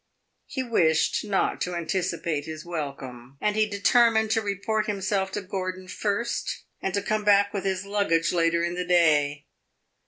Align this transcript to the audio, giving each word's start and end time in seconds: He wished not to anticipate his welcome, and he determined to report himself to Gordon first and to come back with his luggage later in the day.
He 0.47 0.63
wished 0.63 1.23
not 1.23 1.61
to 1.61 1.75
anticipate 1.75 2.45
his 2.45 2.65
welcome, 2.65 3.37
and 3.39 3.55
he 3.55 3.67
determined 3.67 4.31
to 4.31 4.41
report 4.41 4.87
himself 4.87 5.31
to 5.33 5.43
Gordon 5.43 5.87
first 5.87 6.63
and 6.81 6.91
to 6.95 7.03
come 7.03 7.23
back 7.23 7.53
with 7.53 7.65
his 7.65 7.85
luggage 7.85 8.33
later 8.33 8.63
in 8.63 8.73
the 8.73 8.83
day. 8.85 9.45